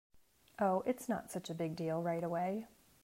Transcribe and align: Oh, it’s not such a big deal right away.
Oh, 0.57 0.81
it’s 0.87 1.07
not 1.07 1.29
such 1.29 1.51
a 1.51 1.53
big 1.53 1.75
deal 1.75 2.01
right 2.01 2.23
away. 2.23 2.65